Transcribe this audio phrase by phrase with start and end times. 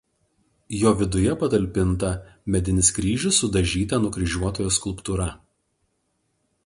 [0.75, 2.09] Jo viduje patalpinta
[2.55, 5.29] medinis kryžius su dažyta nukryžiuotojo skulptūra.